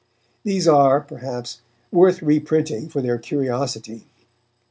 These 0.41 0.67
are, 0.67 0.99
perhaps, 1.01 1.61
worth 1.91 2.23
reprinting 2.23 2.89
for 2.89 3.03
their 3.03 3.19
curiosity. 3.19 4.07